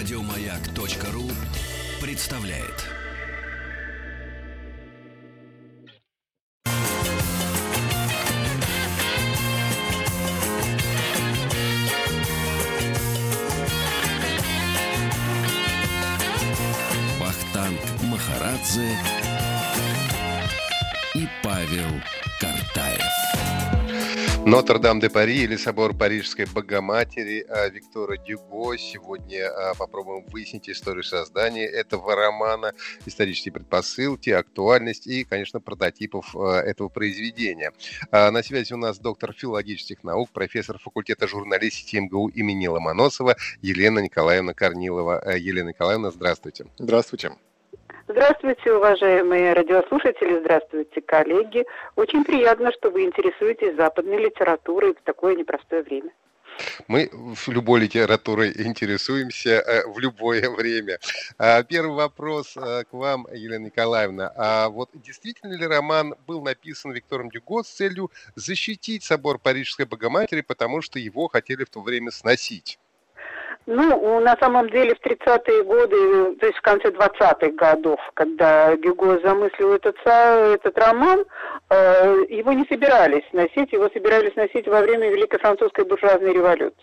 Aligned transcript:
Радиомаяк.ру 0.00 1.30
представляет. 2.00 2.86
Вахтанг 17.18 17.78
Махарадзе 18.04 18.96
Нотр-Дам-де-Пари 24.50 25.44
или 25.44 25.54
собор 25.54 25.96
Парижской 25.96 26.44
Богоматери 26.44 27.46
а, 27.48 27.68
Виктора 27.68 28.16
Дюго. 28.16 28.76
Сегодня 28.76 29.48
а, 29.48 29.74
попробуем 29.76 30.24
выяснить 30.26 30.68
историю 30.68 31.04
создания 31.04 31.66
этого 31.66 32.16
романа, 32.16 32.72
исторические 33.06 33.52
предпосылки, 33.52 34.30
актуальность 34.30 35.06
и, 35.06 35.22
конечно, 35.22 35.60
прототипов 35.60 36.34
а, 36.34 36.62
этого 36.62 36.88
произведения. 36.88 37.70
На 38.10 38.42
связи 38.42 38.72
у 38.72 38.76
нас 38.76 38.98
доктор 38.98 39.32
филологических 39.32 40.02
наук, 40.02 40.30
профессор 40.32 40.80
факультета 40.80 41.28
журналистики 41.28 41.98
МГУ 41.98 42.30
имени 42.30 42.66
Ломоносова 42.66 43.36
Елена 43.62 44.00
Николаевна 44.00 44.52
Корнилова. 44.52 45.36
Елена 45.36 45.68
Николаевна, 45.68 46.10
здравствуйте. 46.10 46.66
Здравствуйте. 46.76 47.30
Здравствуйте, 48.10 48.72
уважаемые 48.72 49.52
радиослушатели, 49.52 50.40
здравствуйте, 50.40 51.00
коллеги. 51.00 51.64
Очень 51.94 52.24
приятно, 52.24 52.72
что 52.72 52.90
вы 52.90 53.04
интересуетесь 53.04 53.76
западной 53.76 54.18
литературой 54.18 54.94
в 54.94 55.02
такое 55.02 55.36
непростое 55.36 55.84
время. 55.84 56.10
Мы 56.88 57.08
любой 57.46 57.82
литературой 57.82 58.52
интересуемся 58.56 59.50
э, 59.60 59.86
в 59.86 60.00
любое 60.00 60.50
время. 60.50 60.98
А, 61.38 61.62
первый 61.62 61.94
вопрос 61.94 62.56
э, 62.56 62.82
к 62.90 62.92
вам, 62.92 63.28
Елена 63.32 63.66
Николаевна. 63.66 64.32
А 64.34 64.68
вот 64.70 64.90
действительно 64.92 65.54
ли 65.56 65.64
роман 65.64 66.16
был 66.26 66.42
написан 66.42 66.90
Виктором 66.90 67.30
Дюго 67.30 67.62
с 67.62 67.68
целью 67.68 68.10
защитить 68.34 69.04
собор 69.04 69.38
Парижской 69.38 69.86
Богоматери, 69.86 70.40
потому 70.40 70.82
что 70.82 70.98
его 70.98 71.28
хотели 71.28 71.62
в 71.62 71.70
то 71.70 71.80
время 71.80 72.10
сносить? 72.10 72.80
Ну, 73.72 74.18
на 74.18 74.36
самом 74.40 74.68
деле 74.68 74.96
в 74.96 75.06
30-е 75.06 75.62
годы, 75.62 76.34
то 76.40 76.46
есть 76.46 76.58
в 76.58 76.60
конце 76.60 76.88
20-х 76.88 77.50
годов, 77.52 78.00
когда 78.14 78.74
Гюго 78.74 79.20
замыслил 79.20 79.74
этот, 79.74 79.96
этот 80.04 80.76
роман, 80.76 81.24
э, 81.70 82.24
его 82.30 82.52
не 82.52 82.64
собирались 82.64 83.22
носить, 83.32 83.72
его 83.72 83.88
собирались 83.94 84.34
носить 84.34 84.66
во 84.66 84.80
время 84.80 85.08
Великой 85.10 85.38
Французской 85.38 85.84
буржуазной 85.84 86.32
революции. 86.32 86.74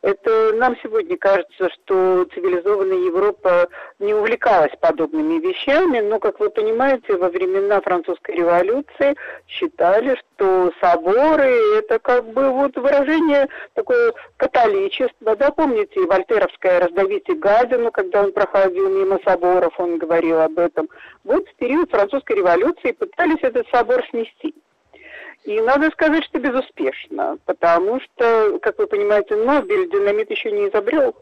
Это 0.00 0.52
нам 0.54 0.76
сегодня 0.80 1.16
кажется, 1.16 1.70
что 1.70 2.24
цивилизованная 2.32 2.98
Европа 2.98 3.68
не 3.98 4.14
увлекалась 4.14 4.72
подобными 4.80 5.40
вещами, 5.40 5.98
но, 5.98 6.20
как 6.20 6.38
вы 6.38 6.50
понимаете, 6.50 7.16
во 7.16 7.28
времена 7.28 7.80
французской 7.80 8.36
революции 8.36 9.16
считали, 9.48 10.16
что 10.16 10.72
соборы– 10.80 11.50
это 11.78 11.98
как 11.98 12.26
бы 12.32 12.50
вот 12.50 12.76
выражение 12.76 13.48
такое 13.74 14.12
католичества. 14.36 15.34
Да, 15.34 15.50
помните, 15.50 16.00
Вольтеровская 16.06 16.78
«Раздавите 16.78 17.34
гадину», 17.34 17.90
когда 17.90 18.22
он 18.22 18.32
проходил 18.32 18.88
мимо 18.88 19.18
соборов, 19.24 19.74
он 19.78 19.98
говорил 19.98 20.40
об 20.40 20.60
этом. 20.60 20.88
Вот 21.24 21.48
в 21.48 21.54
период 21.56 21.90
французской 21.90 22.36
революции 22.36 22.92
пытались 22.92 23.42
этот 23.42 23.66
собор 23.70 24.04
снести. 24.10 24.54
И 25.48 25.62
надо 25.62 25.90
сказать, 25.92 26.24
что 26.24 26.38
безуспешно, 26.38 27.38
потому 27.46 28.00
что, 28.00 28.58
как 28.60 28.76
вы 28.76 28.86
понимаете, 28.86 29.34
Нобель 29.34 29.88
динамит 29.88 30.30
еще 30.30 30.52
не 30.52 30.68
изобрел, 30.68 31.16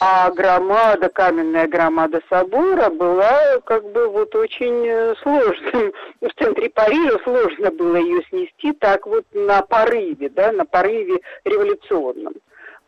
а 0.00 0.30
громада, 0.30 1.10
каменная 1.10 1.68
громада 1.68 2.22
собора 2.30 2.88
была 2.88 3.60
как 3.66 3.84
бы 3.92 4.08
вот 4.08 4.34
очень 4.34 4.88
э, 4.88 5.14
сложным. 5.22 5.92
В 6.22 6.30
центре 6.42 6.70
Парижа 6.70 7.18
сложно 7.24 7.70
было 7.72 7.96
ее 7.96 8.22
снести 8.30 8.72
так 8.72 9.06
вот 9.06 9.26
на 9.34 9.60
порыве, 9.60 10.30
да, 10.30 10.50
на 10.50 10.64
порыве 10.64 11.20
революционном. 11.44 12.32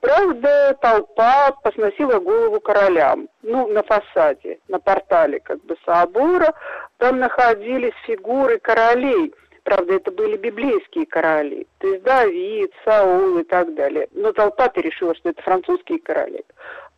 Правда, 0.00 0.78
толпа 0.80 1.52
посносила 1.62 2.20
голову 2.20 2.58
королям, 2.60 3.28
ну, 3.42 3.66
на 3.66 3.82
фасаде, 3.82 4.60
на 4.68 4.78
портале 4.78 5.40
как 5.40 5.62
бы 5.66 5.76
собора. 5.84 6.54
Там 6.96 7.18
находились 7.18 7.92
фигуры 8.06 8.58
королей– 8.58 9.34
Правда, 9.64 9.94
это 9.94 10.10
были 10.10 10.36
библейские 10.36 11.06
короли, 11.06 11.66
то 11.78 11.88
есть 11.88 12.02
Давид, 12.02 12.70
Саул 12.84 13.38
и 13.38 13.44
так 13.44 13.74
далее. 13.74 14.08
Но 14.12 14.30
толпа-то 14.32 14.82
решила, 14.82 15.14
что 15.14 15.30
это 15.30 15.40
французские 15.40 16.00
короли, 16.00 16.44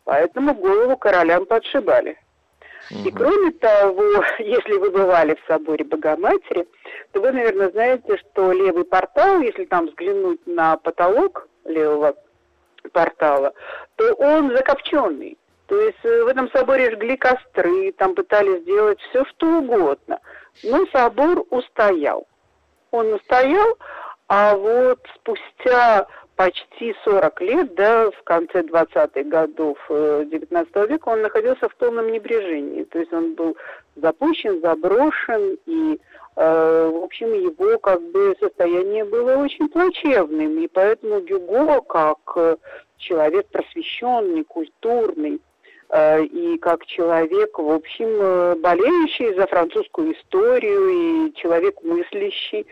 поэтому 0.03 0.53
голову 0.53 0.97
королям 0.97 1.45
подшибали. 1.45 2.17
И 2.89 3.09
кроме 3.11 3.51
того, 3.51 4.03
если 4.39 4.73
вы 4.73 4.91
бывали 4.91 5.35
в 5.35 5.47
соборе 5.47 5.85
Богоматери, 5.85 6.67
то 7.13 7.21
вы, 7.21 7.31
наверное, 7.31 7.71
знаете, 7.71 8.17
что 8.17 8.51
левый 8.51 8.83
портал, 8.83 9.39
если 9.39 9.63
там 9.63 9.87
взглянуть 9.87 10.45
на 10.45 10.75
потолок 10.75 11.47
левого 11.63 12.15
портала, 12.91 13.53
то 13.95 14.13
он 14.15 14.51
закопченный. 14.51 15.37
То 15.67 15.79
есть 15.79 15.99
э, 16.03 16.23
в 16.23 16.27
этом 16.27 16.49
соборе 16.51 16.91
жгли 16.91 17.17
костры, 17.17 17.93
там 17.93 18.13
пытались 18.13 18.61
сделать 18.61 18.99
все, 19.09 19.25
что 19.25 19.59
угодно. 19.59 20.19
Но 20.63 20.85
собор 20.87 21.45
устоял 21.49 22.25
он 22.91 23.13
устоял, 23.13 23.77
а 24.27 24.55
вот 24.55 24.99
спустя 25.15 26.07
почти 26.37 26.95
40 27.03 27.41
лет, 27.41 27.75
да, 27.75 28.11
в 28.11 28.23
конце 28.23 28.61
20-х 28.61 29.23
годов 29.23 29.77
19 29.89 30.71
э, 30.75 30.87
века 30.87 31.09
он 31.09 31.23
находился 31.23 31.67
в 31.67 31.75
полном 31.75 32.11
небрежении. 32.11 32.83
То 32.83 32.99
есть 32.99 33.11
он 33.11 33.33
был 33.33 33.57
запущен, 33.95 34.61
заброшен, 34.61 35.57
и, 35.65 35.99
э, 36.35 36.91
в 36.93 37.03
общем, 37.03 37.33
его 37.33 37.79
как 37.79 38.01
бы 38.11 38.35
состояние 38.39 39.03
было 39.03 39.37
очень 39.37 39.67
плачевным. 39.67 40.59
И 40.59 40.67
поэтому 40.67 41.21
Гюго, 41.21 41.81
как 41.81 42.19
э, 42.35 42.57
человек 42.97 43.47
просвещенный, 43.47 44.43
культурный, 44.43 45.41
и 45.89 46.57
как 46.61 46.85
человек, 46.85 47.57
в 47.57 47.71
общем, 47.71 48.61
болеющий 48.61 49.33
за 49.35 49.47
французскую 49.47 50.13
историю 50.13 50.89
и 50.89 51.33
человек 51.35 51.81
мыслящий, 51.81 52.67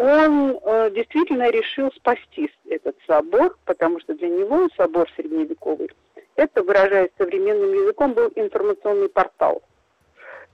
он 0.00 0.58
э, 0.62 0.90
действительно 0.92 1.50
решил 1.50 1.92
спасти 1.92 2.50
этот 2.68 2.96
собор, 3.06 3.56
потому 3.64 4.00
что 4.00 4.14
для 4.14 4.28
него 4.28 4.68
собор 4.76 5.06
средневековый, 5.16 5.90
это, 6.36 6.62
выражаясь 6.62 7.10
современным 7.18 7.72
языком, 7.72 8.14
был 8.14 8.32
информационный 8.34 9.08
портал. 9.08 9.62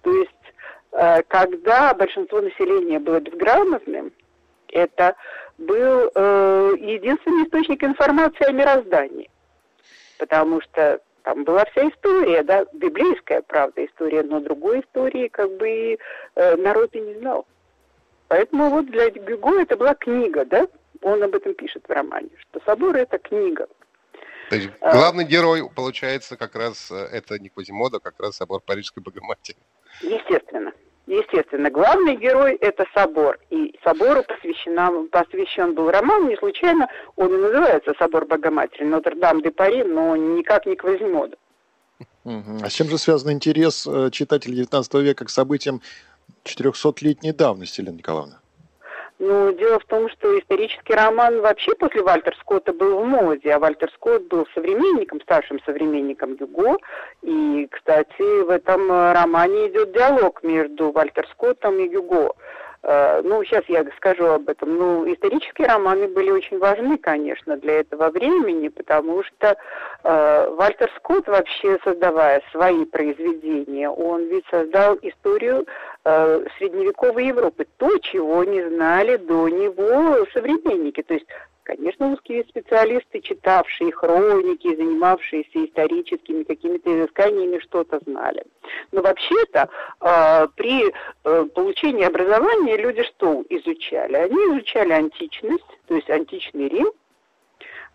То 0.03 0.13
есть, 0.13 0.31
э, 0.93 1.23
когда 1.29 1.95
большинство 1.95 2.41
населения 2.41 2.99
было 2.99 3.21
безграмотным, 3.21 4.13
это 4.69 5.15
был 5.59 6.11
э, 6.15 6.73
единственный 6.81 7.45
источник 7.45 7.85
информации 7.85 8.49
о 8.49 8.53
мироздании. 8.53 9.31
Потому 10.19 10.61
что 10.63 11.01
там 11.27 11.43
была 11.43 11.65
вся 11.65 11.89
история, 11.89 12.45
да, 12.45 12.67
библейская, 12.73 13.43
правда, 13.43 13.85
история, 13.85 14.23
но 14.23 14.39
другой 14.39 14.79
истории 14.81 15.27
как 15.27 15.51
бы 15.57 15.99
э, 16.37 16.57
народ 16.57 16.95
и 16.95 17.01
не 17.01 17.15
знал. 17.15 17.49
Поэтому 18.29 18.71
вот 18.71 18.87
для 18.87 19.11
Гюго 19.11 19.61
это 19.61 19.77
была 19.77 19.95
книга, 19.95 20.45
да? 20.45 20.69
Он 21.03 21.21
об 21.25 21.35
этом 21.35 21.55
пишет 21.55 21.83
в 21.89 21.91
романе, 21.91 22.31
что 22.39 22.61
собор 22.65 22.95
это 22.95 23.19
книга. 23.19 23.67
То 24.51 24.57
есть 24.57 24.71
а. 24.81 24.93
главный 24.93 25.25
а, 25.25 25.27
герой, 25.27 25.69
получается, 25.69 26.37
как 26.37 26.55
раз 26.55 26.93
э, 26.93 26.95
это 26.95 27.41
не 27.41 27.49
Квазимода, 27.49 27.99
как 27.99 28.15
раз 28.21 28.37
собор 28.37 28.61
Парижской 28.61 29.03
Богоматери. 29.03 29.59
Естественно. 30.03 30.73
Естественно, 31.07 31.71
главный 31.71 32.17
герой– 32.17 32.57
это 32.61 32.85
собор. 32.93 33.39
И 33.51 33.79
собору 33.85 34.25
посвящена, 34.25 34.91
посвящен 35.11 35.75
был 35.75 35.91
роман, 35.91 36.29
не 36.29 36.37
случайно 36.37 36.89
он 37.15 37.33
и 37.33 37.37
называется 37.37 37.95
«Собор 37.97 38.27
Богоматери», 38.27 38.85
Нотр-Дам-де-Пари, 38.85 39.85
но 39.85 40.17
никак 40.17 40.67
не 40.67 40.75
Квазимода. 40.75 41.37
А 42.25 42.69
с 42.69 42.73
чем 42.73 42.89
же 42.89 42.99
связан 42.99 43.33
интерес 43.33 43.87
э, 43.87 44.11
читателей 44.11 44.65
XIX 44.65 45.01
века 45.01 45.25
к 45.25 45.31
событиям 45.31 45.81
400-летней 46.45 47.33
давности, 47.33 47.83
Елена 47.83 47.97
Николаевна? 47.97 48.41
Ну, 49.19 49.51
дело 49.53 49.79
в 49.79 49.85
том, 49.87 50.11
что 50.11 50.39
исторический 50.39 50.93
роман 50.93 51.41
вообще 51.41 51.75
после 51.77 52.03
Вальтер 52.03 52.37
Скотта 52.37 52.75
был 52.75 53.01
в 53.01 53.07
моде, 53.07 53.51
а 53.51 53.59
Вальтер 53.59 53.91
Скотт 53.95 54.29
был 54.29 54.47
современником, 54.53 55.23
старшим 55.23 55.59
современником 55.65 56.37
Юго. 56.39 56.77
И, 57.23 57.67
кстати, 57.71 58.43
в 58.43 58.51
этом 58.51 58.91
романе 58.91 59.69
идет 59.69 59.93
диалог 59.93 60.43
между 60.43 60.91
Вальтер 60.91 61.27
Скоттом 61.33 61.79
и 61.79 61.89
Юго. 61.89 62.35
Э, 62.89 63.21
ну, 63.25 63.43
сейчас 63.43 63.65
я 63.67 63.85
скажу 63.97 64.27
об 64.27 64.49
этом. 64.49 64.77
Ну, 64.77 65.13
исторические 65.13 65.67
романы 65.67 66.07
были 66.07 66.31
очень 66.31 66.59
важны, 66.59 66.97
конечно, 66.99 67.57
для 67.57 67.81
этого 67.81 68.11
времени, 68.11 68.69
потому 68.69 69.25
что 69.25 69.57
э, 70.05 70.55
Вальтер 70.57 70.89
Скотт, 70.97 71.27
вообще 71.27 71.79
создавая 71.83 72.43
свои 72.53 72.85
произведения, 72.85 73.91
он 73.91 74.27
ведь 74.29 74.45
создал 74.53 74.97
историю 75.03 75.67
э, 76.05 76.45
средневековой 76.59 77.27
Европы, 77.27 77.67
то, 77.77 77.99
чего 77.99 78.45
не 78.45 78.63
знали 78.63 79.17
до 79.17 79.49
него 79.49 80.25
современники. 80.33 81.03
То 81.03 81.15
есть 81.15 81.27
Конечно, 81.67 82.13
узкие 82.13 82.45
специалисты, 82.45 83.21
читавшие 83.21 83.91
хроники, 83.91 84.77
занимавшиеся 84.77 85.65
историческими 85.65 86.45
какими-то 86.45 86.97
изысканиями, 86.97 87.59
что-то 87.59 87.99
знали. 88.07 88.45
Но 88.93 89.03
вообще-то 89.03 89.69
э, 90.01 90.47
при 90.55 90.85
э, 91.25 91.45
получении 91.53 92.05
образования 92.05 92.77
люди 92.77 93.03
что 93.03 93.45
изучали? 93.49 94.15
Они 94.15 94.37
изучали 94.37 94.93
античность, 94.93 95.67
то 95.89 95.97
есть 95.97 96.09
античный 96.09 96.69
Рим, 96.69 96.93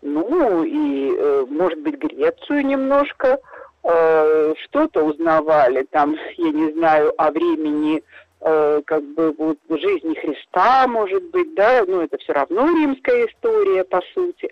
ну 0.02 0.64
и, 0.64 1.14
э, 1.16 1.46
может 1.48 1.78
быть, 1.78 1.96
Грецию 1.96 2.66
немножко, 2.66 3.38
э, 3.84 4.54
что-то 4.64 5.02
узнавали, 5.02 5.86
там, 5.90 6.14
я 6.36 6.50
не 6.50 6.72
знаю, 6.72 7.14
о 7.16 7.30
времени 7.30 8.02
Э, 8.44 8.82
как 8.86 9.04
бы 9.14 9.32
вот 9.38 9.58
жизни 9.68 10.14
Христа, 10.14 10.88
может 10.88 11.22
быть, 11.30 11.54
да, 11.54 11.84
ну 11.86 12.00
это 12.00 12.18
все 12.18 12.32
равно 12.32 12.66
римская 12.66 13.26
история, 13.26 13.84
по 13.84 14.00
сути. 14.14 14.50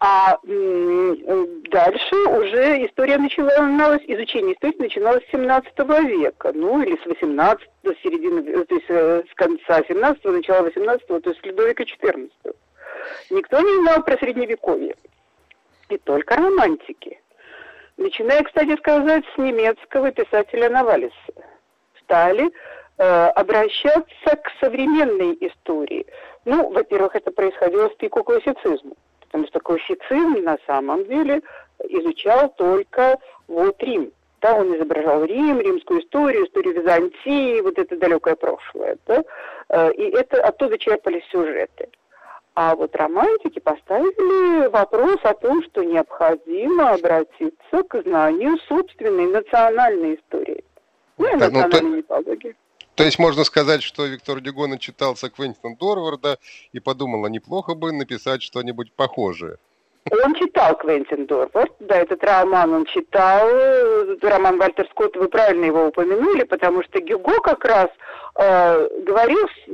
А 0.00 0.38
э, 0.42 1.46
дальше 1.70 2.16
уже 2.16 2.84
история 2.84 3.16
начиналась, 3.16 4.02
изучение 4.08 4.54
истории 4.54 4.82
начиналось 4.82 5.24
с 5.26 5.30
17 5.30 5.72
века, 6.08 6.50
ну 6.52 6.82
или 6.82 6.96
с 7.00 7.06
18 7.06 7.70
до 7.84 7.94
середины, 8.02 8.64
то 8.64 8.74
есть 8.74 8.86
э, 8.88 9.22
с 9.30 9.34
конца 9.34 9.84
17 9.86 10.24
начала 10.24 10.62
18 10.62 11.06
то 11.06 11.20
есть 11.24 11.40
с 11.40 11.44
Людовика 11.44 11.84
14 11.84 12.32
Никто 13.30 13.60
не 13.60 13.82
знал 13.82 14.02
про 14.02 14.18
Средневековье. 14.18 14.96
И 15.90 15.98
только 15.98 16.34
романтики. 16.34 17.20
Начиная, 17.96 18.42
кстати 18.42 18.76
сказать, 18.78 19.24
с 19.32 19.38
немецкого 19.38 20.10
писателя 20.10 20.68
Навалиса. 20.70 21.14
Стали 22.02 22.50
Э, 22.50 22.87
обращаться 22.98 24.36
к 24.42 24.50
современной 24.60 25.36
истории. 25.40 26.06
Ну, 26.44 26.70
во-первых, 26.70 27.14
это 27.14 27.30
происходило 27.30 27.88
в 27.88 27.96
пику 27.96 28.24
классицизма, 28.24 28.94
потому 29.20 29.46
что 29.46 29.60
классицизм 29.60 30.42
на 30.42 30.58
самом 30.66 31.04
деле 31.04 31.42
изучал 31.84 32.52
только 32.56 33.18
вот 33.46 33.80
Рим. 33.82 34.10
Да, 34.40 34.54
он 34.54 34.76
изображал 34.76 35.24
Рим, 35.24 35.60
римскую 35.60 36.00
историю, 36.00 36.46
историю 36.46 36.80
Византии, 36.80 37.60
вот 37.60 37.76
это 37.78 37.96
далекое 37.96 38.36
прошлое. 38.36 38.96
Да? 39.06 39.24
Э, 39.68 39.92
и 39.92 40.10
это 40.10 40.40
оттуда 40.42 40.78
черпали 40.78 41.22
сюжеты. 41.30 41.88
А 42.54 42.74
вот 42.74 42.94
романтики 42.94 43.58
поставили 43.58 44.68
вопрос 44.68 45.18
о 45.22 45.34
том, 45.34 45.62
что 45.64 45.84
необходимо 45.84 46.90
обратиться 46.90 47.82
к 47.88 48.02
знанию 48.02 48.58
собственной 48.68 49.26
национальной 49.26 50.16
истории. 50.16 50.64
Ну 51.18 51.26
и 51.26 51.38
да, 51.38 51.46
национальной 51.46 51.90
ну, 51.90 51.96
мифологии. 51.96 52.56
То 52.98 53.04
есть 53.04 53.20
можно 53.20 53.44
сказать, 53.44 53.84
что 53.84 54.06
Виктор 54.06 54.40
Дюго 54.40 54.66
начитался 54.66 55.30
Квентина 55.30 55.76
Дорварда 55.76 56.36
и 56.72 56.80
подумал, 56.80 57.24
а 57.26 57.30
неплохо 57.30 57.76
бы 57.76 57.92
написать 57.92 58.42
что-нибудь 58.42 58.92
похожее. 58.92 59.58
Он 60.24 60.34
читал 60.34 60.76
Квентин 60.76 61.26
Дорвард, 61.26 61.72
да, 61.78 61.98
этот 61.98 62.24
роман 62.24 62.72
он 62.72 62.86
читал, 62.86 63.48
роман 64.20 64.58
Вальтер 64.58 64.88
Скотт, 64.90 65.14
вы 65.14 65.28
правильно 65.28 65.66
его 65.66 65.86
упомянули, 65.86 66.42
потому 66.42 66.82
что 66.82 67.00
Гюго 67.00 67.38
как 67.40 67.64
раз 67.64 67.88
э, 68.34 68.88
говорил 69.04 69.46
с, 69.46 69.70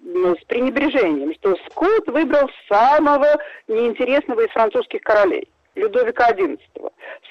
ну, 0.00 0.36
с 0.36 0.44
пренебрежением, 0.44 1.32
что 1.36 1.56
Скотт 1.70 2.06
выбрал 2.08 2.50
самого 2.68 3.38
неинтересного 3.66 4.42
из 4.42 4.50
французских 4.50 5.00
королей. 5.00 5.48
Людовика 5.78 6.30
XI, 6.32 6.58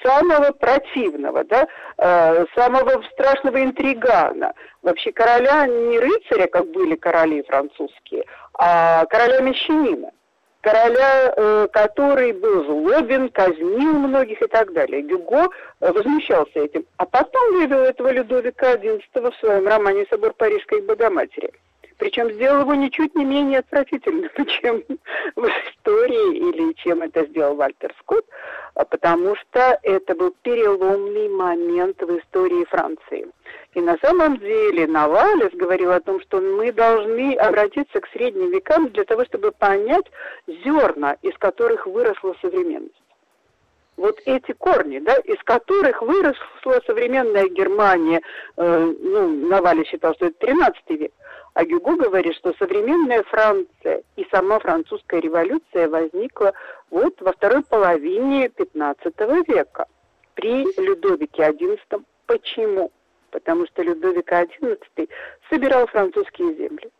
самого 0.02 0.52
противного, 0.52 1.44
да, 1.44 1.66
э, 1.98 2.46
самого 2.54 3.02
страшного 3.12 3.62
интригана, 3.62 4.52
вообще 4.82 5.12
короля 5.12 5.66
не 5.66 5.98
рыцаря, 5.98 6.46
как 6.46 6.66
были 6.68 6.96
короли 6.96 7.42
французские, 7.42 8.24
а 8.54 9.04
короля 9.06 9.40
мещанина, 9.40 10.10
короля, 10.60 11.32
э, 11.36 11.68
который 11.72 12.32
был 12.32 12.64
злобен, 12.64 13.28
казнил 13.30 13.94
многих 13.94 14.42
и 14.42 14.46
так 14.46 14.72
далее. 14.72 15.02
Гюго 15.02 15.48
э, 15.80 15.92
возмущался 15.92 16.60
этим, 16.60 16.84
а 16.96 17.06
потом 17.06 17.54
вывел 17.54 17.80
этого 17.80 18.10
Людовика 18.10 18.74
XI 18.74 19.00
в 19.14 19.36
своем 19.36 19.66
романе 19.66 20.06
«Собор 20.10 20.32
Парижской 20.34 20.82
Богоматери». 20.82 21.52
Причем 21.98 22.30
сделал 22.32 22.60
его 22.60 22.74
ничуть 22.74 23.14
не 23.16 23.24
менее 23.24 23.58
отвратительным, 23.58 24.30
чем 24.46 24.84
в 25.34 25.44
истории 25.44 26.36
или 26.36 26.72
чем 26.74 27.02
это 27.02 27.26
сделал 27.26 27.56
Вальтер 27.56 27.92
Скотт, 28.00 28.24
а 28.74 28.84
потому 28.84 29.34
что 29.34 29.78
это 29.82 30.14
был 30.14 30.34
переломный 30.42 31.28
момент 31.28 32.00
в 32.00 32.18
истории 32.18 32.64
Франции. 32.66 33.26
И 33.74 33.80
на 33.80 33.98
самом 33.98 34.38
деле 34.38 34.86
Навалес 34.86 35.52
говорил 35.54 35.90
о 35.90 36.00
том, 36.00 36.20
что 36.20 36.40
мы 36.40 36.72
должны 36.72 37.34
обратиться 37.34 38.00
к 38.00 38.08
средним 38.12 38.50
векам 38.50 38.88
для 38.90 39.04
того, 39.04 39.24
чтобы 39.24 39.50
понять 39.50 40.06
зерна, 40.46 41.16
из 41.22 41.36
которых 41.38 41.86
выросла 41.86 42.34
современность 42.40 42.94
вот 43.98 44.20
эти 44.24 44.52
корни, 44.52 45.00
да, 45.00 45.16
из 45.16 45.42
которых 45.42 46.00
выросла 46.02 46.80
современная 46.86 47.48
Германия, 47.48 48.20
э, 48.56 48.94
ну, 49.00 49.48
Навали 49.48 49.84
считал, 49.84 50.14
что 50.14 50.26
это 50.26 50.38
13 50.38 50.90
век, 50.90 51.12
а 51.58 51.64
Гюго 51.64 51.96
говорит, 51.96 52.36
что 52.36 52.54
современная 52.56 53.24
Франция 53.24 54.02
и 54.14 54.24
сама 54.30 54.60
французская 54.60 55.20
революция 55.20 55.88
возникла 55.88 56.52
вот 56.88 57.20
во 57.20 57.32
второй 57.32 57.64
половине 57.64 58.48
15 58.48 59.12
века 59.48 59.86
при 60.34 60.64
Людовике 60.80 61.42
XI. 61.42 62.04
Почему? 62.26 62.92
Потому 63.32 63.66
что 63.66 63.82
Людовик 63.82 64.30
XI 64.30 65.08
собирал 65.50 65.88
французские 65.88 66.54
земли. 66.54 66.92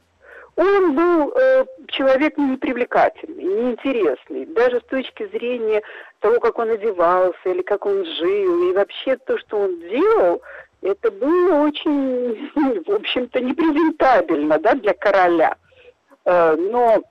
Он 0.56 0.96
был 0.96 1.32
э, 1.37 1.64
человек 1.87 2.37
непривлекательный, 2.37 3.44
неинтересный, 3.44 4.44
даже 4.44 4.81
с 4.81 4.84
точки 4.87 5.28
зрения 5.28 5.84
того, 6.19 6.40
как 6.40 6.58
он 6.58 6.70
одевался 6.70 7.38
или 7.44 7.62
как 7.62 7.87
он 7.87 8.04
жил, 8.04 8.69
и 8.69 8.72
вообще 8.72 9.19
то, 9.19 9.38
что 9.38 9.56
он 9.56 9.78
делал, 9.82 10.43
это 10.82 11.10
было 11.10 11.66
очень, 11.66 12.50
в 12.86 12.92
общем-то, 12.92 13.40
непрезентабельно 13.40 14.58
да, 14.58 14.75
для 14.75 14.94
короля. 14.94 15.56
Э, 16.25 16.56
но 16.56 17.02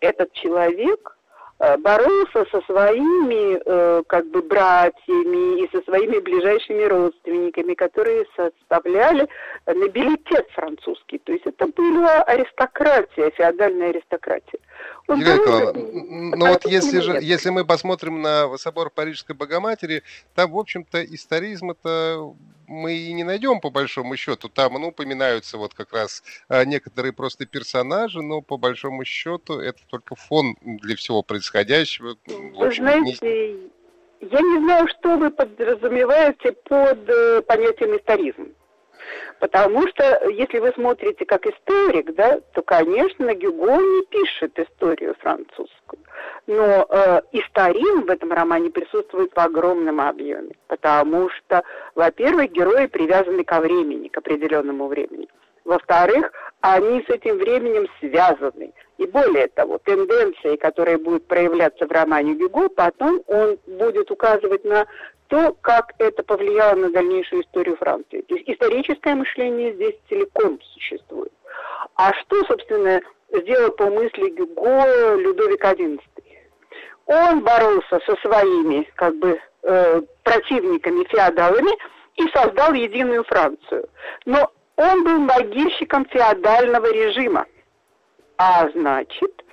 этот 0.00 0.32
человек 0.32 1.14
Э, 1.60 1.76
боролся 1.76 2.44
со 2.50 2.60
своими 2.62 3.60
э, 3.64 4.02
как 4.08 4.26
бы 4.26 4.42
братьями 4.42 5.62
и 5.62 5.70
со 5.70 5.82
своими 5.84 6.18
ближайшими 6.18 6.82
родственниками, 6.82 7.74
которые 7.74 8.26
составляли 8.36 9.28
нобилитет 9.66 10.48
французский. 10.50 11.18
То 11.18 11.32
есть 11.32 11.46
это 11.46 11.68
была 11.68 12.22
аристократия, 12.22 13.30
феодальная 13.30 13.90
аристократия. 13.90 14.58
Он 15.06 15.18
Николай 15.18 15.72
ну 16.36 16.46
вот 16.46 16.66
если 16.66 17.00
же, 17.00 17.18
если 17.20 17.50
мы 17.50 17.64
посмотрим 17.64 18.22
на 18.22 18.56
собор 18.56 18.90
Парижской 18.90 19.34
Богоматери, 19.34 20.02
там, 20.34 20.50
в 20.50 20.58
общем-то, 20.58 21.04
историзм 21.04 21.70
это 21.70 22.34
мы 22.66 22.94
и 22.94 23.12
не 23.12 23.24
найдем 23.24 23.60
по 23.60 23.70
большому 23.70 24.16
счету. 24.16 24.48
Там, 24.48 24.74
ну, 24.74 24.88
упоминаются 24.88 25.58
вот 25.58 25.74
как 25.74 25.92
раз 25.92 26.22
а, 26.48 26.64
некоторые 26.64 27.12
просто 27.12 27.46
персонажи, 27.46 28.22
но 28.22 28.40
по 28.40 28.56
большому 28.56 29.04
счету 29.04 29.58
это 29.58 29.80
только 29.88 30.14
фон 30.14 30.56
для 30.62 30.96
всего 30.96 31.22
происходящего. 31.22 32.16
Вы 32.26 32.66
общем, 32.66 32.84
знаете, 32.84 33.18
не... 33.22 34.28
я 34.30 34.40
не 34.40 34.64
знаю, 34.64 34.88
что 34.88 35.18
вы 35.18 35.30
подразумеваете 35.30 36.52
под 36.52 37.08
э, 37.08 37.42
понятием 37.42 37.96
историзм. 37.96 38.54
Потому 39.38 39.86
что, 39.88 40.28
если 40.30 40.58
вы 40.58 40.72
смотрите 40.74 41.24
как 41.24 41.46
историк, 41.46 42.14
да, 42.14 42.40
то, 42.52 42.62
конечно, 42.62 43.34
Гюго 43.34 43.76
не 43.76 44.04
пишет 44.06 44.58
историю 44.58 45.14
французскую. 45.20 46.00
Но 46.46 46.86
э, 46.88 47.20
историзм 47.32 48.06
в 48.06 48.10
этом 48.10 48.32
романе 48.32 48.70
присутствует 48.70 49.32
в 49.34 49.38
огромном 49.38 50.00
объеме. 50.00 50.54
Потому 50.68 51.28
что, 51.30 51.62
во-первых, 51.94 52.52
герои 52.52 52.86
привязаны 52.86 53.44
ко 53.44 53.60
времени, 53.60 54.08
к 54.08 54.18
определенному 54.18 54.86
времени. 54.88 55.28
Во-вторых, 55.64 56.30
они 56.60 57.02
с 57.02 57.10
этим 57.10 57.38
временем 57.38 57.86
связаны. 57.98 58.72
И 58.98 59.06
более 59.06 59.48
того, 59.48 59.78
тенденции, 59.78 60.56
которые 60.56 60.98
будут 60.98 61.26
проявляться 61.26 61.86
в 61.86 61.92
романе 61.92 62.34
Гюго, 62.34 62.68
потом 62.68 63.22
он 63.26 63.58
будет 63.66 64.10
указывать 64.10 64.64
на 64.64 64.86
то, 65.34 65.52
как 65.62 65.94
это 65.98 66.22
повлияло 66.22 66.76
на 66.76 66.90
дальнейшую 66.90 67.42
историю 67.42 67.76
Франции. 67.76 68.20
То 68.20 68.36
есть 68.36 68.48
историческое 68.48 69.16
мышление 69.16 69.72
здесь 69.72 69.96
целиком 70.08 70.60
существует. 70.74 71.32
А 71.96 72.12
что, 72.12 72.44
собственно, 72.44 73.00
сделал 73.32 73.72
по 73.72 73.86
мысли 73.86 74.30
Гюго 74.30 75.16
Людовик 75.16 75.64
XI? 75.64 76.00
Он 77.06 77.40
боролся 77.40 77.98
со 78.06 78.14
своими 78.22 78.88
как 78.94 79.16
бы 79.16 79.40
э, 79.62 80.02
противниками, 80.22 81.02
феодалами, 81.02 81.72
и 82.14 82.28
создал 82.28 82.72
единую 82.72 83.24
Францию. 83.24 83.88
Но 84.26 84.52
он 84.76 85.02
был 85.02 85.18
могильщиком 85.18 86.06
феодального 86.06 86.92
режима. 86.92 87.46
А 88.38 88.68
значит, 88.68 89.44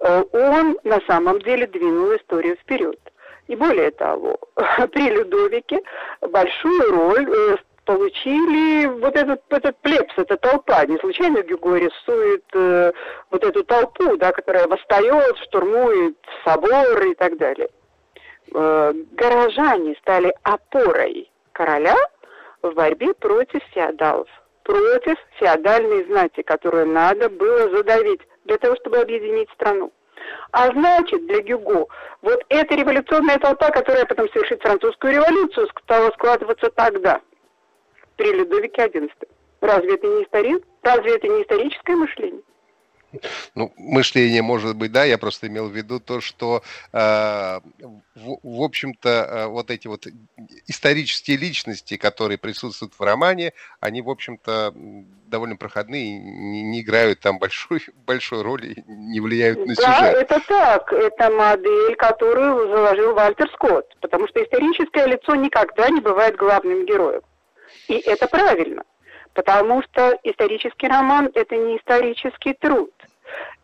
э, 0.00 0.24
он 0.32 0.76
на 0.82 1.00
самом 1.06 1.38
деле 1.42 1.68
двинул 1.68 2.16
историю 2.16 2.56
вперед. 2.56 2.98
И 3.48 3.56
более 3.56 3.90
того, 3.90 4.38
при 4.92 5.10
Людовике 5.10 5.80
большую 6.20 6.92
роль, 6.92 7.26
э, 7.28 7.56
получили 7.88 8.84
вот 9.00 9.16
этот, 9.16 9.40
этот 9.48 9.78
плебс, 9.78 10.12
эта 10.18 10.36
толпа. 10.36 10.84
Не 10.84 10.98
случайно 10.98 11.42
Гюго 11.42 11.76
рисует 11.76 12.44
э, 12.52 12.92
вот 13.30 13.42
эту 13.42 13.64
толпу, 13.64 14.18
да, 14.18 14.30
которая 14.32 14.68
восстает, 14.68 15.38
штурмует 15.38 16.18
собор 16.44 17.02
и 17.06 17.14
так 17.14 17.38
далее. 17.38 17.70
Э, 18.54 18.92
горожане 19.12 19.96
стали 20.02 20.34
опорой 20.42 21.30
короля 21.52 21.96
в 22.60 22.74
борьбе 22.74 23.14
против 23.14 23.62
феодалов, 23.72 24.28
против 24.64 25.16
феодальной 25.38 26.04
знати, 26.04 26.42
которую 26.42 26.88
надо 26.88 27.30
было 27.30 27.74
задавить 27.74 28.20
для 28.44 28.58
того, 28.58 28.76
чтобы 28.76 28.98
объединить 28.98 29.48
страну. 29.52 29.90
А 30.52 30.70
значит, 30.72 31.26
для 31.26 31.42
Гюго, 31.42 31.86
вот 32.22 32.44
эта 32.48 32.74
революционная 32.74 33.38
толпа, 33.38 33.70
которая 33.70 34.06
потом 34.06 34.28
совершит 34.30 34.62
французскую 34.62 35.12
революцию, 35.14 35.68
стала 35.82 36.10
складываться 36.12 36.70
тогда, 36.70 37.20
при 38.16 38.32
Людовике 38.32 38.86
XI. 38.86 39.10
Разве 39.60 39.94
это 39.94 40.06
не 40.06 40.24
история? 40.24 40.58
Разве 40.82 41.16
это 41.16 41.28
не 41.28 41.42
историческое 41.42 41.96
мышление? 41.96 42.42
Ну, 43.54 43.72
мышление, 43.76 44.42
может 44.42 44.76
быть, 44.76 44.92
да, 44.92 45.04
я 45.04 45.18
просто 45.18 45.46
имел 45.46 45.68
в 45.68 45.74
виду 45.74 45.98
то, 45.98 46.20
что, 46.20 46.62
э, 46.92 46.98
в, 46.98 48.38
в 48.42 48.62
общем-то, 48.62 49.08
э, 49.08 49.46
вот 49.46 49.70
эти 49.70 49.86
вот 49.86 50.06
исторические 50.66 51.38
личности, 51.38 51.96
которые 51.96 52.36
присутствуют 52.36 52.92
в 52.98 53.02
романе, 53.02 53.54
они, 53.80 54.02
в 54.02 54.10
общем-то, 54.10 54.74
довольно 55.26 55.56
проходные, 55.56 56.18
не, 56.18 56.62
не 56.62 56.82
играют 56.82 57.20
там 57.20 57.38
большой, 57.38 57.80
большой 58.06 58.42
роли, 58.42 58.84
не 58.86 59.20
влияют 59.20 59.58
на 59.60 59.74
да, 59.74 59.82
сюжет. 59.82 60.00
Да, 60.00 60.12
это 60.12 60.40
так. 60.46 60.92
Это 60.92 61.30
модель, 61.30 61.96
которую 61.96 62.68
заложил 62.68 63.14
Вальтер 63.14 63.50
Скотт, 63.54 63.96
потому 64.00 64.28
что 64.28 64.42
историческое 64.42 65.06
лицо 65.06 65.34
никогда 65.34 65.88
не 65.88 66.00
бывает 66.00 66.36
главным 66.36 66.84
героем. 66.84 67.22
И 67.88 67.94
это 67.94 68.26
правильно, 68.26 68.82
потому 69.34 69.82
что 69.82 70.18
исторический 70.22 70.88
роман– 70.88 71.30
это 71.34 71.56
не 71.56 71.76
исторический 71.76 72.54
труд. 72.54 72.90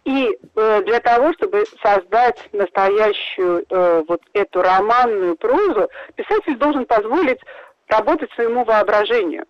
И 0.04 0.28
э, 0.56 0.82
для 0.84 1.00
того, 1.00 1.32
чтобы 1.32 1.64
создать 1.82 2.38
настоящую 2.52 3.64
э, 3.68 4.02
вот 4.06 4.20
эту 4.34 4.60
романную 4.60 5.36
прозу, 5.36 5.88
писатель 6.14 6.56
должен 6.56 6.84
позволить 6.84 7.40
работать 7.88 8.30
своему 8.32 8.64
воображению. 8.64 9.46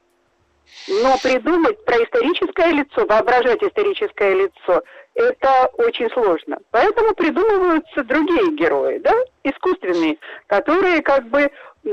Но 0.88 1.16
придумать 1.23 1.85
про 1.85 1.97
историческое 1.97 2.73
лицо, 2.73 3.04
воображать 3.06 3.62
историческое 3.62 4.35
лицо, 4.35 4.83
это 5.14 5.66
очень 5.75 6.11
сложно. 6.11 6.59
Поэтому 6.71 7.14
придумываются 7.14 8.02
другие 8.04 8.56
герои, 8.56 8.99
да, 8.99 9.14
искусственные, 9.42 10.18
которые 10.47 11.02
как 11.02 11.26
бы, 11.28 11.50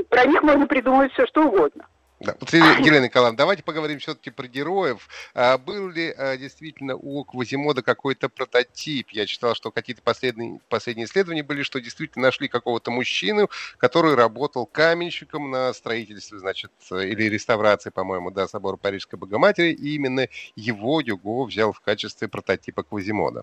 про 0.08 0.24
них 0.24 0.42
можно 0.42 0.66
придумать 0.66 1.12
все 1.12 1.26
что 1.26 1.42
угодно. 1.42 1.86
Да. 2.22 2.36
Вот, 2.38 2.52
Елена 2.52 3.04
Николаевна, 3.06 3.36
давайте 3.36 3.64
поговорим 3.64 3.98
все-таки 3.98 4.30
про 4.30 4.46
героев. 4.46 5.08
А, 5.34 5.58
был 5.58 5.88
ли 5.88 6.14
а, 6.16 6.36
действительно 6.36 6.94
у 6.94 7.24
Квазимода 7.24 7.82
какой-то 7.82 8.28
прототип? 8.28 9.10
Я 9.10 9.26
читал, 9.26 9.56
что 9.56 9.72
какие-то 9.72 10.02
последние, 10.02 10.60
последние 10.68 11.06
исследования 11.06 11.42
были, 11.42 11.64
что 11.64 11.80
действительно 11.80 12.26
нашли 12.26 12.46
какого-то 12.46 12.92
мужчину, 12.92 13.50
который 13.76 14.14
работал 14.14 14.66
каменщиком 14.66 15.50
на 15.50 15.72
строительстве, 15.72 16.38
значит, 16.38 16.70
или 16.92 17.24
реставрации, 17.24 17.90
по-моему, 17.90 18.30
да, 18.30 18.46
собора 18.46 18.76
Парижской 18.76 19.18
Богоматери, 19.18 19.72
и 19.72 19.96
именно 19.96 20.28
его 20.54 21.00
Юго 21.00 21.44
взял 21.44 21.72
в 21.72 21.80
качестве 21.80 22.28
прототипа 22.28 22.84
Квазимода. 22.84 23.42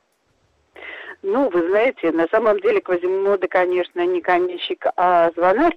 Ну, 1.21 1.49
вы 1.49 1.67
знаете, 1.67 2.13
на 2.13 2.29
самом 2.29 2.61
деле 2.61 2.79
Квазимода, 2.79 3.49
конечно, 3.49 4.05
не 4.05 4.21
каменщик, 4.21 4.85
а 4.95 5.31
звонарь 5.35 5.75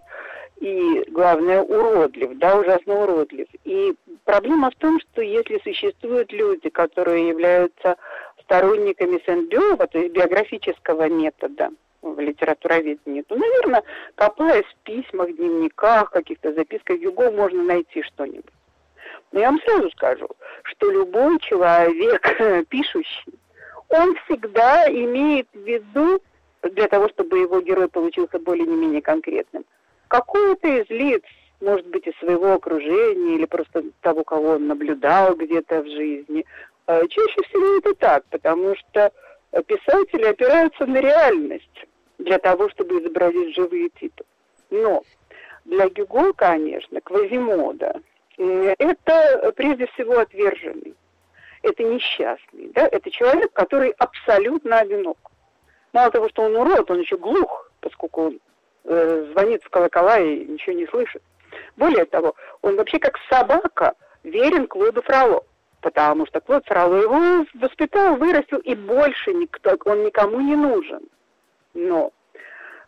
и, 0.63 1.05
главное, 1.11 1.61
уродлив, 1.61 2.39
да, 2.39 2.57
ужасно 2.57 3.03
уродлив. 3.03 3.49
И 3.65 3.95
проблема 4.25 4.71
в 4.71 4.77
том, 4.77 5.01
что 5.01 5.21
если 5.21 5.59
существуют 5.59 6.33
люди, 6.33 6.69
которые 6.71 7.29
являются 7.29 7.97
сторонниками 8.43 9.21
Сен-Бёва, 9.27 9.89
то 9.89 9.99
есть 9.99 10.13
биографического 10.13 11.09
метода 11.09 11.71
в 12.01 12.17
литературоведении, 12.21 13.23
то, 13.23 13.35
наверное, 13.35 13.83
копаясь 14.15 14.67
в 14.67 14.85
письмах, 14.85 15.35
дневниках, 15.35 16.11
каких-то 16.11 16.53
записках 16.53 16.97
Юго, 17.01 17.33
можно 17.33 17.61
найти 17.65 18.03
что-нибудь. 18.03 18.55
Но 19.33 19.41
я 19.41 19.51
вам 19.51 19.61
сразу 19.63 19.91
скажу, 19.91 20.29
что 20.63 20.93
любой 20.93 21.41
человек, 21.41 22.23
пишущий, 22.69 23.35
он 23.89 24.15
всегда 24.27 24.89
имеет 24.89 25.49
в 25.53 25.59
виду, 25.59 26.23
для 26.63 26.87
того, 26.87 27.09
чтобы 27.09 27.41
его 27.41 27.61
герой 27.61 27.89
получился 27.89 28.39
более 28.39 28.67
не 28.67 28.77
менее 28.77 29.03
конкретным, 29.03 29.65
какого-то 30.13 30.69
из 30.69 30.91
лиц, 30.91 31.23
может 31.63 31.87
быть, 31.87 32.07
из 32.07 32.15
своего 32.19 32.53
окружения 32.53 33.37
или 33.37 33.47
просто 33.47 33.83
того, 34.03 34.25
кого 34.25 34.51
он 34.57 34.67
наблюдал 34.67 35.35
где-то 35.35 35.81
в 35.81 35.87
жизни. 35.87 36.45
А 36.87 37.01
чаще 37.09 37.43
всего 37.49 37.79
это 37.79 37.95
так, 37.95 38.25
потому 38.27 38.77
что 38.77 39.11
писатели 39.67 40.27
опираются 40.27 40.85
на 40.85 40.99
реальность 40.99 41.87
для 42.19 42.39
того, 42.39 42.69
чтобы 42.69 43.01
изобразить 43.01 43.55
живые 43.55 43.89
типы. 43.89 44.25
Но 44.69 45.03
для 45.65 45.89
Гюго, 45.89 46.35
конечно, 46.35 47.01
Квазимода 47.01 48.03
это 48.37 49.53
прежде 49.57 49.87
всего 49.95 50.19
отверженный. 50.19 50.95
Это 51.63 51.83
несчастный, 51.85 52.71
да? 52.75 52.87
Это 52.87 53.11
человек, 53.11 53.51
который 53.55 53.95
абсолютно 53.97 54.81
одинок. 54.81 55.17
Мало 55.95 56.11
того, 56.11 56.29
что 56.29 56.43
он 56.43 56.57
урод, 56.57 56.91
он 56.91 57.01
еще 57.01 57.17
глух, 57.17 57.71
поскольку 57.81 58.23
он 58.25 58.41
звонит 58.85 59.63
в 59.63 59.71
колокола 59.71 60.19
и 60.19 60.45
ничего 60.45 60.75
не 60.75 60.87
слышит. 60.87 61.23
Более 61.77 62.05
того, 62.05 62.35
он 62.63 62.77
вообще 62.77 62.99
как 62.99 63.19
собака 63.31 63.95
верен 64.23 64.67
Клоду 64.67 65.03
Фроло, 65.03 65.45
потому 65.81 66.27
что 66.27 66.41
Клод 66.41 66.65
Фроло 66.67 66.97
его 66.97 67.47
воспитал, 67.55 68.17
вырастил, 68.17 68.59
и 68.59 68.75
больше 68.75 69.33
никто, 69.35 69.77
он 69.85 70.05
никому 70.05 70.41
не 70.41 70.57
нужен. 70.57 71.03
Но, 71.75 72.13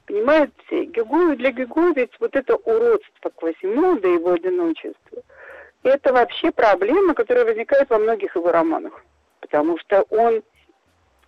понимаете, 0.06 0.84
Гюго, 0.86 1.36
для 1.36 1.52
Гюго 1.52 1.92
ведь 1.94 2.12
вот 2.20 2.34
это 2.36 2.56
уродство 2.56 3.30
Квасимода, 3.30 4.08
его 4.08 4.32
одиночество, 4.32 5.22
это 5.82 6.12
вообще 6.12 6.50
проблема, 6.50 7.14
которая 7.14 7.44
возникает 7.44 7.90
во 7.90 7.98
многих 7.98 8.36
его 8.36 8.50
романах. 8.50 9.04
Потому 9.40 9.78
что 9.78 10.02
он, 10.08 10.42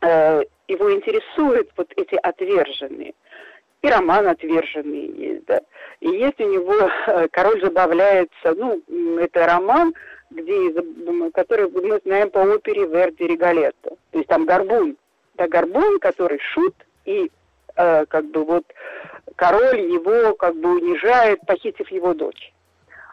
э, 0.00 0.42
его 0.68 0.94
интересуют 0.94 1.70
вот 1.76 1.92
эти 1.96 2.14
отверженные– 2.14 3.14
и 3.82 3.88
роман 3.88 4.26
«Отверженный» 4.28 5.06
есть, 5.12 5.44
да. 5.46 5.60
И 6.00 6.08
есть 6.08 6.40
у 6.40 6.48
него 6.48 6.74
э, 6.74 7.28
«Король 7.30 7.60
забавляется», 7.62 8.54
ну, 8.54 8.82
это 9.18 9.46
роман, 9.46 9.94
где, 10.30 10.72
который 11.32 11.70
мы 11.70 12.00
знаем 12.04 12.30
по 12.30 12.38
опере 12.38 12.86
Верди 12.86 13.26
Риголетто. 13.26 13.90
То 14.10 14.18
есть 14.18 14.28
там 14.28 14.44
Горбун, 14.44 14.96
да, 15.34 15.46
Горбун, 15.48 15.98
который 15.98 16.38
шут, 16.40 16.74
и 17.04 17.30
э, 17.76 18.06
как 18.06 18.24
бы 18.26 18.44
вот 18.44 18.64
король 19.36 19.80
его 19.80 20.34
как 20.34 20.56
бы 20.56 20.76
унижает, 20.76 21.40
похитив 21.46 21.88
его 21.90 22.14
дочь. 22.14 22.52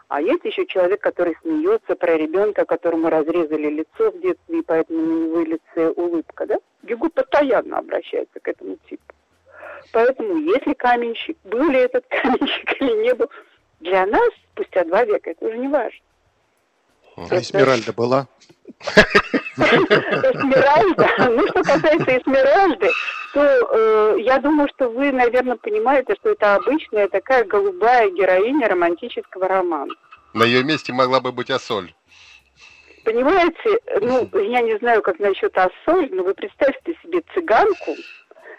А 0.08 0.20
есть 0.20 0.44
еще 0.44 0.66
человек, 0.66 1.00
который 1.00 1.36
смеется 1.42 1.96
про 1.96 2.16
ребенка, 2.16 2.64
которому 2.64 3.08
разрезали 3.08 3.68
лицо 3.68 4.10
в 4.10 4.20
детстве, 4.20 4.58
и 4.58 4.62
поэтому 4.62 5.00
на 5.00 5.24
его 5.24 5.40
лице 5.42 5.90
улыбка, 5.90 6.46
да? 6.46 6.56
Гюго 6.82 7.08
постоянно 7.08 7.78
обращается 7.78 8.38
к 8.40 8.48
этому 8.48 8.76
типу. 8.88 9.02
Поэтому, 9.92 10.36
если 10.38 10.74
каменщик, 10.74 11.36
был 11.44 11.70
ли 11.70 11.78
этот 11.78 12.04
каменщик 12.08 12.80
или 12.80 13.02
не 13.02 13.14
был, 13.14 13.30
для 13.80 14.06
нас 14.06 14.30
спустя 14.52 14.84
два 14.84 15.04
века 15.04 15.30
это 15.30 15.46
уже 15.46 15.58
не 15.58 15.68
важно. 15.68 16.00
А 17.16 17.26
это... 17.26 17.40
Эсмеральда 17.40 17.92
была? 17.92 18.26
Эсмеральда? 19.56 21.08
Ну, 21.30 21.46
что 21.48 21.62
касается 21.62 22.18
Эсмеральды, 22.18 22.90
то 23.32 23.40
э, 23.42 24.16
я 24.20 24.38
думаю, 24.38 24.68
что 24.74 24.88
вы, 24.88 25.12
наверное, 25.12 25.56
понимаете, 25.56 26.14
что 26.20 26.30
это 26.30 26.56
обычная 26.56 27.08
такая 27.08 27.44
голубая 27.44 28.10
героиня 28.10 28.68
романтического 28.68 29.46
романа. 29.46 29.92
На 30.32 30.44
ее 30.44 30.64
месте 30.64 30.92
могла 30.92 31.20
бы 31.20 31.30
быть 31.30 31.50
Ассоль. 31.50 31.92
Понимаете, 33.04 33.78
ну, 34.00 34.28
я 34.40 34.62
не 34.62 34.78
знаю, 34.78 35.02
как 35.02 35.18
насчет 35.18 35.56
Ассоль, 35.56 36.08
но 36.10 36.24
вы 36.24 36.34
представьте 36.34 36.96
себе 37.02 37.22
цыганку, 37.34 37.96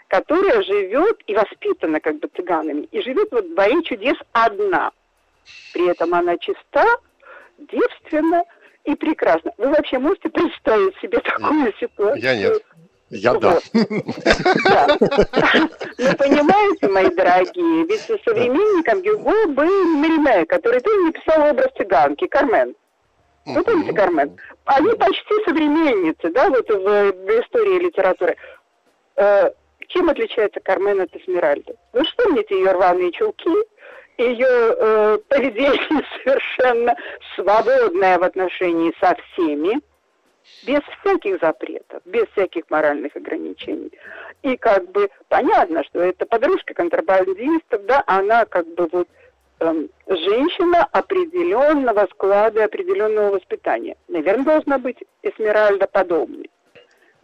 которая 0.08 0.62
живет 0.62 1.18
и 1.26 1.34
воспитана 1.34 2.00
как 2.00 2.18
бы 2.18 2.28
цыганами, 2.34 2.82
и 2.92 3.00
живет 3.02 3.28
вот 3.32 3.44
в 3.44 3.54
дворе 3.54 3.82
чудес 3.82 4.16
одна. 4.32 4.92
При 5.72 5.88
этом 5.88 6.14
она 6.14 6.36
чиста, 6.38 6.84
девственна 7.58 8.44
и 8.84 8.94
прекрасна. 8.94 9.52
Вы 9.58 9.68
вообще 9.68 9.98
можете 9.98 10.28
представить 10.28 10.96
себе 10.98 11.18
такую 11.18 11.72
ситуацию? 11.78 12.22
Я 12.22 12.36
нет. 12.36 12.62
Я 13.08 13.34
да. 13.34 13.58
да. 13.72 14.96
Ну, 14.98 16.12
понимаете, 16.18 16.88
мои 16.88 17.08
дорогие, 17.10 17.86
ведь 17.86 18.00
современником 18.00 19.00
Гюго 19.00 19.46
был 19.46 19.96
Мериме, 20.00 20.44
который 20.46 20.80
тоже 20.80 20.98
написал 21.02 21.50
образ 21.50 21.68
цыганки, 21.76 22.26
Кармен. 22.26 22.74
Вы 23.44 23.62
помните 23.62 23.92
Кармен? 23.92 24.36
Они 24.64 24.92
почти 24.94 25.34
современницы, 25.44 26.32
да, 26.32 26.48
вот 26.48 26.68
в, 26.68 27.12
в 27.12 27.40
истории 27.40 27.78
литературы. 27.78 28.36
Э, 29.86 29.92
чем 29.92 30.08
отличается 30.08 30.60
Кармен 30.60 31.00
от 31.00 31.14
Эсмеральды? 31.14 31.74
Вы 31.92 32.04
вспомните 32.04 32.56
ее 32.56 32.72
рваные 32.72 33.12
чулки, 33.12 33.50
ее 34.18 34.46
э, 34.48 35.18
поведение 35.28 36.04
совершенно 36.24 36.96
свободное 37.34 38.18
в 38.18 38.22
отношении 38.22 38.92
со 39.00 39.14
всеми, 39.14 39.80
без 40.64 40.80
всяких 41.00 41.40
запретов, 41.40 42.02
без 42.04 42.26
всяких 42.32 42.64
моральных 42.70 43.16
ограничений. 43.16 43.90
И 44.42 44.56
как 44.56 44.90
бы 44.92 45.10
понятно, 45.28 45.82
что 45.84 46.00
это 46.00 46.24
подружка 46.24 46.72
контрабандистов, 46.72 47.84
да, 47.86 48.04
она 48.06 48.44
как 48.44 48.66
бы 48.74 48.88
вот 48.92 49.08
эм, 49.58 49.88
женщина 50.06 50.84
определенного 50.92 52.06
склада, 52.12 52.64
определенного 52.64 53.34
воспитания. 53.34 53.96
Наверное, 54.06 54.44
должна 54.44 54.78
быть 54.78 54.98
Эсмеральда 55.22 55.88
подобной. 55.88 56.48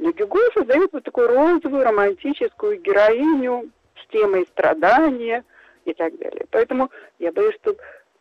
Но 0.03 0.11
Гюго 0.11 0.41
создает 0.53 0.93
вот 0.93 1.05
такую 1.05 1.29
розовую 1.29 1.85
романтическую 1.85 2.81
героиню 2.81 3.71
с 3.95 4.11
темой 4.11 4.45
страдания 4.49 5.45
и 5.85 5.95
так 5.95 6.19
далее. 6.19 6.45
Поэтому 6.51 6.91
я 7.21 7.31
боюсь, 7.31 7.55
что 7.63 7.77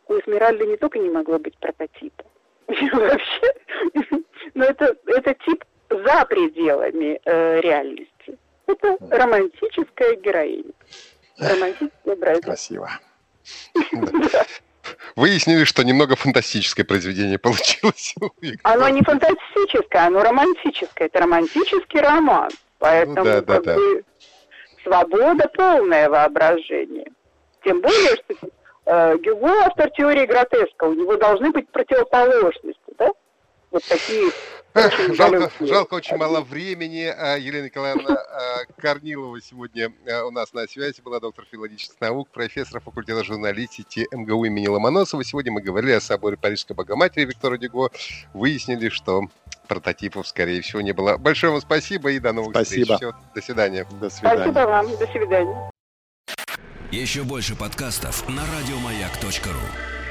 у 0.06 0.14
Эсмеральды 0.14 0.64
не 0.64 0.76
только 0.76 1.00
не 1.00 1.10
могло 1.10 1.40
быть 1.40 1.58
прототипа, 1.58 2.22
вообще, 2.68 3.54
но 4.54 4.64
это, 4.64 4.96
это 5.06 5.34
тип 5.44 5.64
за 5.90 6.24
пределами 6.26 7.20
э, 7.24 7.60
реальности. 7.60 8.38
Это 8.66 8.96
романтическая 9.10 10.14
героиня. 10.14 10.72
Романтическая 11.36 12.14
братья. 12.14 12.42
Красиво. 12.42 12.90
Выяснили, 15.16 15.64
что 15.64 15.82
немного 15.82 16.16
фантастическое 16.16 16.84
произведение 16.84 17.38
получилось. 17.38 18.14
Оно 18.62 18.88
не 18.88 19.02
фантастическое, 19.02 20.06
оно 20.06 20.22
романтическое. 20.22 21.08
Это 21.08 21.20
романтический 21.20 22.00
роман. 22.00 22.50
Поэтому 22.78 23.24
да, 23.24 23.40
да, 23.42 23.60
да. 23.60 23.76
свобода 24.82 25.48
полное 25.54 26.08
воображение. 26.08 27.06
Тем 27.64 27.80
более, 27.80 28.16
что 28.16 28.48
э, 28.86 29.18
Гюго 29.18 29.50
автор 29.66 29.90
теории 29.90 30.26
гротеска. 30.26 30.84
У 30.84 30.94
него 30.94 31.16
должны 31.16 31.50
быть 31.50 31.68
противоположности, 31.68 32.80
да? 32.98 33.10
Вот 33.70 33.84
такие 33.84 34.30
Жалко, 34.74 35.50
жалко, 35.60 35.94
очень 35.94 36.16
мало 36.16 36.40
времени. 36.40 37.04
А, 37.04 37.36
Елена 37.36 37.66
Николаевна 37.66 38.14
а, 38.14 38.64
Корнилова 38.80 39.40
сегодня 39.40 39.92
а, 40.10 40.24
у 40.24 40.30
нас 40.30 40.52
на 40.52 40.66
связи 40.66 41.00
была 41.02 41.20
доктор 41.20 41.44
филологических 41.50 42.00
наук, 42.00 42.30
профессор 42.30 42.80
факультета 42.80 43.22
журналистики 43.22 44.06
МГУ 44.10 44.46
имени 44.46 44.68
Ломоносова. 44.68 45.24
Сегодня 45.24 45.52
мы 45.52 45.60
говорили 45.60 45.92
о 45.92 46.00
соборе 46.00 46.36
Парижской 46.36 46.74
Богоматери 46.74 47.26
Виктора 47.26 47.58
Дюго. 47.58 47.90
Выяснили, 48.32 48.88
что 48.88 49.24
прототипов, 49.68 50.26
скорее 50.26 50.62
всего, 50.62 50.80
не 50.80 50.92
было. 50.92 51.18
Большое 51.18 51.52
вам 51.52 51.60
спасибо 51.60 52.10
и 52.10 52.18
до 52.18 52.32
новых 52.32 52.52
спасибо. 52.52 52.94
встреч. 52.94 52.98
Все, 52.98 53.14
до 53.34 53.42
свидания. 53.42 53.86
До 54.00 54.10
свидания. 54.10 54.42
Спасибо 54.42 54.58
вам. 54.66 54.96
До 54.96 55.06
свидания. 55.06 55.70
Еще 56.90 57.22
больше 57.22 57.56
подкастов 57.56 58.28
на 58.28 58.42
радиомаяк.ру 58.42 60.01